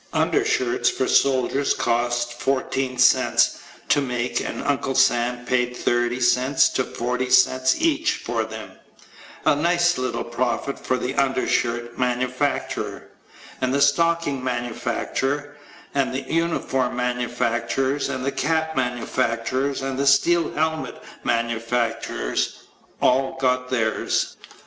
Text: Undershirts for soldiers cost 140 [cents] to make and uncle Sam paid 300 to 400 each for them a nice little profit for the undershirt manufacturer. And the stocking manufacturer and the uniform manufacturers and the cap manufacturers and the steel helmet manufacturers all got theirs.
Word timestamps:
Undershirts 0.13 0.89
for 0.89 1.07
soldiers 1.07 1.75
cost 1.75 2.29
140 2.47 2.97
[cents] 2.97 3.59
to 3.87 4.01
make 4.01 4.41
and 4.43 4.63
uncle 4.63 4.95
Sam 4.95 5.45
paid 5.45 5.77
300 5.77 6.57
to 6.73 6.83
400 6.83 7.29
each 7.79 8.13
for 8.15 8.43
them 8.43 8.71
a 9.45 9.55
nice 9.55 9.99
little 9.99 10.23
profit 10.23 10.79
for 10.79 10.97
the 10.97 11.13
undershirt 11.13 11.99
manufacturer. 11.99 13.09
And 13.61 13.71
the 13.71 13.79
stocking 13.79 14.43
manufacturer 14.43 15.55
and 15.93 16.11
the 16.11 16.21
uniform 16.21 16.95
manufacturers 16.95 18.09
and 18.09 18.25
the 18.25 18.31
cap 18.31 18.75
manufacturers 18.75 19.83
and 19.83 19.99
the 19.99 20.07
steel 20.07 20.51
helmet 20.55 20.99
manufacturers 21.23 22.57
all 23.03 23.37
got 23.39 23.69
theirs. 23.69 24.35